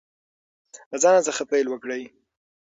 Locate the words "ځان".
1.03-1.17